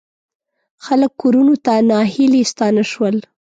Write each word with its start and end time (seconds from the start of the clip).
خلک 0.85 1.11
کورونو 1.21 1.53
ته 1.65 1.73
ناهیلي 1.89 2.41
ستانه 2.51 2.83
شول. 2.91 3.15